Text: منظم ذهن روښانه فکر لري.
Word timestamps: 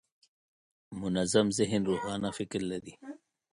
منظم 1.01 1.47
ذهن 1.59 1.81
روښانه 1.89 2.29
فکر 2.37 2.61
لري. 2.71 2.93